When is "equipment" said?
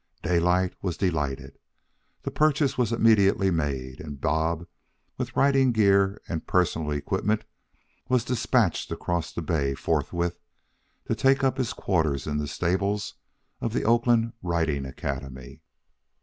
6.91-7.43